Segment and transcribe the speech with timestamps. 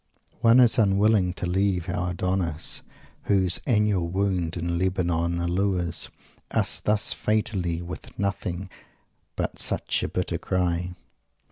[0.39, 2.81] One is unwilling to leave our Adonais,
[3.25, 6.09] whose "annual wound in Lebanon allures"
[6.49, 8.67] us thus fatally, with nothing
[9.35, 10.95] but such a bitter cry.